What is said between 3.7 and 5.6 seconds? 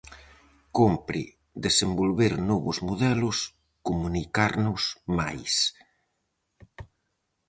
comunicarnos máis.